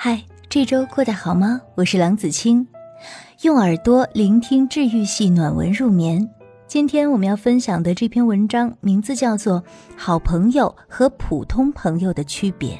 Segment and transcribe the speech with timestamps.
[0.00, 1.60] 嗨，这周过得好吗？
[1.74, 2.64] 我是郎子清，
[3.42, 6.24] 用耳朵聆听治愈系暖文入眠。
[6.68, 9.60] 今天我们要分享的这篇文章名字叫做
[9.96, 12.76] 《好朋友和普通朋友的区别》。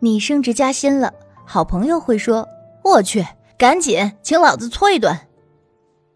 [0.00, 1.12] 你升职加薪了，
[1.44, 2.48] 好朋友会说
[2.82, 3.22] ：“我去，
[3.58, 5.16] 赶紧请老子搓一顿。”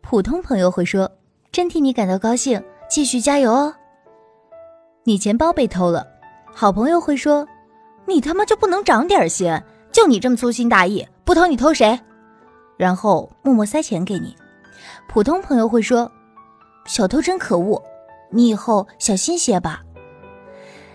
[0.02, 1.10] 普通朋友会说
[1.52, 3.74] ：“真替你感到高兴，继续加油哦。”
[5.04, 6.06] 你钱包被偷了，
[6.54, 7.46] 好朋友会说
[8.06, 9.62] ：“你他妈就不能长点心？
[9.92, 11.98] 就你这么粗心大意，不偷你偷谁？”
[12.78, 14.36] 然后默默塞钱给你。
[15.08, 16.10] 普通朋友会说
[16.86, 17.82] ：“小偷真可恶，
[18.30, 19.82] 你以后小心些吧。”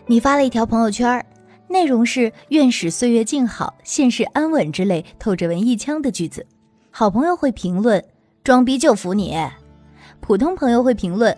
[0.05, 1.25] 你发了一条朋友圈。
[1.73, 6.45] 内容是“愿使岁月静好，现世安稳”之类透着文艺腔的句子。
[6.91, 8.05] 好朋友会评论
[8.45, 9.35] ：“装逼就服你。”
[10.21, 11.35] 普通朋友会评论：“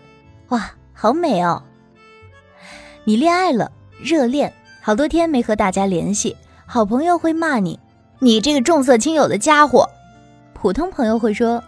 [0.49, 1.63] 哇，好美哦。”
[3.05, 6.35] 你恋爱了，热恋，好多天没和大家联系。
[6.65, 7.79] 好朋友会骂你
[8.19, 9.89] ：“你这个重色轻友的家伙。”
[10.53, 11.63] 普通朋友会说：“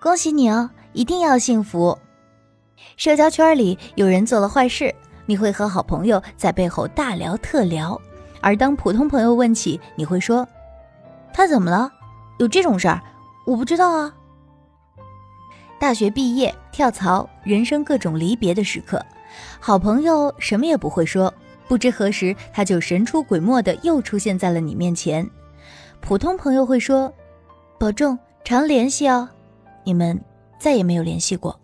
[0.00, 1.98] 恭喜你哦，一定要幸福。”
[2.96, 4.94] 社交圈里有人做了坏事。
[5.30, 7.96] 你会和好朋友在背后大聊特聊，
[8.40, 10.44] 而当普通朋友问起，你会说
[11.32, 11.88] ：“他怎么了？
[12.40, 13.00] 有这种事儿？
[13.46, 14.12] 我不知道啊。”
[15.78, 19.00] 大学毕业、跳槽、人生各种离别的时刻，
[19.60, 21.32] 好朋友什么也不会说，
[21.68, 25.24] 不知何时他就神出鬼没的又出现在了你面前。
[26.00, 27.14] 普通朋友会说
[27.78, 29.28] ：“保重，常联系哦。”
[29.86, 30.20] 你们
[30.58, 31.56] 再也没有联系过。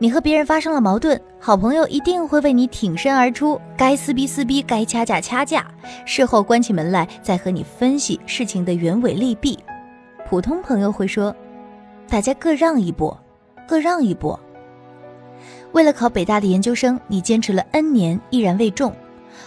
[0.00, 5.66] 你和别人发生了矛盾，好朋友一定会为你挺身而出，该撕逼撕逼，该掐架掐架，
[6.06, 9.58] 事后关起门来再和你分析事情的原委利弊。
[10.28, 11.34] 普通朋友会说
[12.08, 13.16] ：“大家各让一步，
[13.66, 14.38] 各让一步。”
[15.72, 18.94] 为了考北大的研究生，你坚持了 N 年依然未中，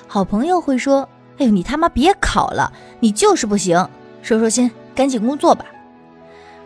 [0.05, 1.07] 好朋友会说
[1.39, 2.69] ：“哎呦，你他妈别考了，
[2.99, 3.87] 你就是不行，
[4.21, 5.65] 收收心，赶紧工作吧。”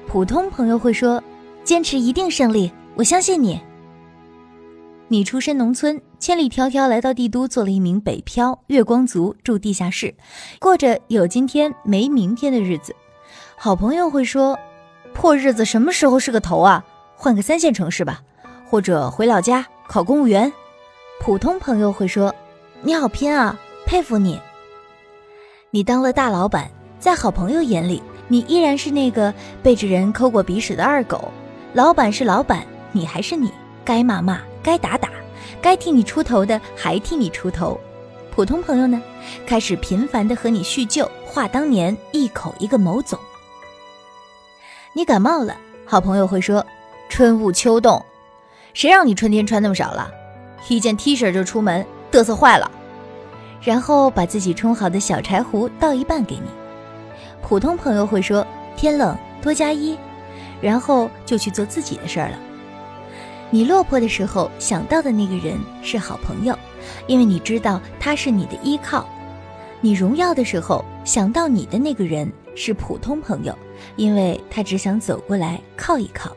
[0.09, 1.21] 普通朋友会说
[1.63, 3.61] ：“坚持一定胜利，我相信你。”
[5.07, 10.15] 你出身农村，千里迢迢来到帝都，做了一名北漂月光族，住地下室，
[10.59, 12.95] 过着有今天没明天的日子。
[13.55, 14.57] 好朋友会说
[15.13, 16.83] ：“破日子什么时候是个头啊？
[17.15, 18.23] 换个三线城市吧，
[18.67, 20.51] 或者回老家考公务员。”
[21.21, 22.33] 普通朋友会说
[22.81, 23.55] ：“你好拼啊，
[23.85, 24.39] 佩服你。”
[25.69, 26.67] 你当了大老板，
[26.97, 31.31] 在好朋友眼里，你依然是那个背着人抠过鼻屎的二狗。
[31.73, 33.51] 老板是老板，你还是你，
[33.85, 34.41] 该骂骂。
[34.65, 35.09] 该打打，
[35.61, 37.79] 该替你出头的还替你出头。
[38.31, 38.99] 普通朋友呢，
[39.45, 43.19] 开始频繁的和你叙旧，话当年，一口一个某总。
[44.93, 45.55] 你感冒了，
[45.85, 46.65] 好朋友会说
[47.09, 48.03] ：“春捂秋冻，
[48.73, 50.09] 谁让你春天穿那么少了？
[50.67, 52.71] 一件 T 恤就出门，嘚瑟坏了。”
[53.61, 56.49] 然后把自己冲好的小柴胡倒一半给你。
[57.43, 59.95] 普通朋友会说：“天冷多加衣。”
[60.59, 62.39] 然后就去做自己的事儿了。
[63.51, 66.57] 你落魄的时候想到的那个人是好朋友，
[67.07, 69.05] 因为你知道他是你的依靠；
[69.81, 73.57] 你荣耀的时候想到你的那个人是普通朋友，
[73.95, 76.35] 因为他只想走过来靠一靠。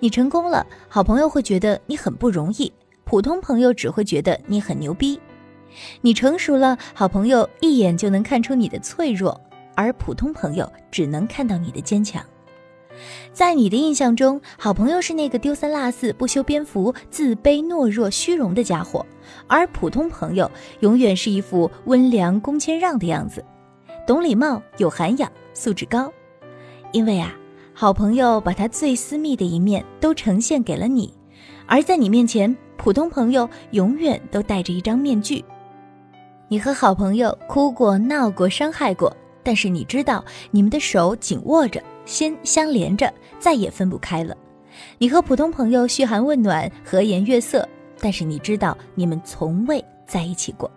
[0.00, 2.72] 你成功了，好朋友会觉得你很不容易，
[3.04, 5.20] 普通朋友只会觉得你很牛逼。
[6.00, 9.38] 你成熟了，好朋友一眼就能看出你的脆弱，
[9.76, 12.24] 而普通朋友只能看到你的坚强。
[13.32, 19.04] 在你的印象中，好朋友是那个丢三落四、不修边幅、自卑、懦弱、虚荣的家伙，
[19.46, 20.50] 而普通朋友
[20.80, 23.44] 永远是一副温良恭谦让的样子，
[24.06, 26.12] 懂礼貌、有涵养、素质高。
[26.92, 27.32] 因为啊，
[27.72, 31.14] 好朋友把他最私密的一面都呈现给了你，
[31.66, 35.44] 而在你面前，普通朋友永远都戴着一张面具。
[36.48, 41.80] 你和好朋友哭过、闹过、伤害过，但是你知道，你们的手紧握着。
[42.04, 44.36] 心相连着，再也分不开了。
[44.98, 47.68] 你和普通朋友嘘寒问暖、和颜悦色，
[48.00, 50.70] 但是你知道，你们从未在一起过。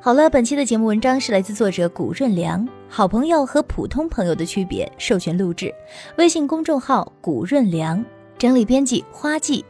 [0.00, 5.72] 好了，本期的节目文章是来自作者谷润良，《好朋友和普通朋友的区别》，授权录制，
[6.18, 8.04] 微信公众号谷润良，
[8.36, 9.64] 整理编辑花季。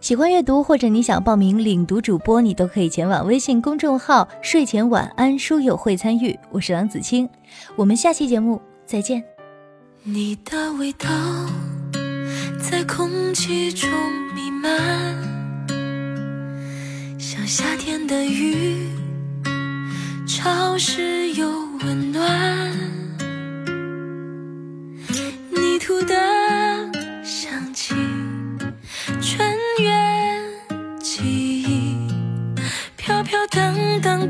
[0.00, 6.38] 喜欢阅读或者你想报名领读主播，你都可以前往微信公众号“睡前晚安书友会”参与。
[6.50, 7.28] 我是郎子清，
[7.76, 9.24] 我们下期节目再见。
[10.02, 11.08] 你的味道
[12.60, 13.88] 在空气中
[14.34, 15.16] 弥漫，
[17.18, 18.88] 像夏天的雨，
[20.26, 21.53] 潮湿又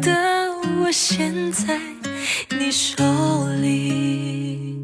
[0.00, 0.12] 的
[0.82, 1.79] 我，现在
[2.50, 3.02] 你手
[3.61, 4.79] 里，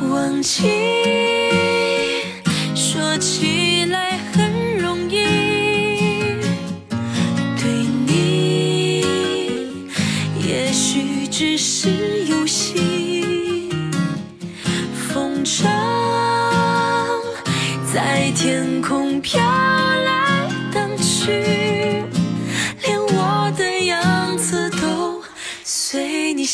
[0.00, 1.19] 忘记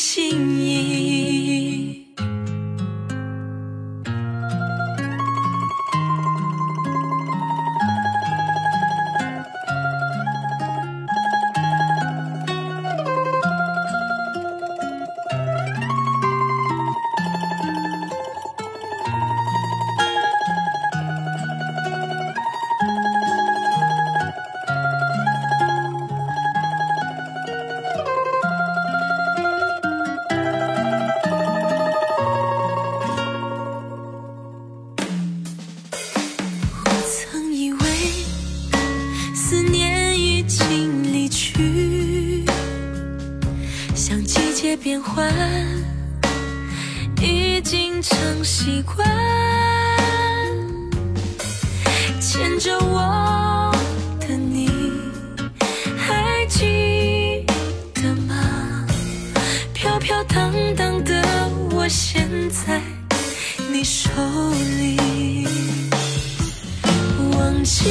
[0.07, 1.06] 心意。
[44.97, 45.31] 变换，
[47.21, 49.07] 已经成习惯。
[52.19, 53.71] 牵着我
[54.19, 54.67] 的你，
[55.95, 57.45] 还记
[57.93, 58.87] 得吗？
[59.71, 61.21] 飘飘荡荡的
[61.71, 62.81] 我，现在
[63.71, 64.09] 你手
[64.79, 65.47] 里。
[67.33, 67.85] 忘记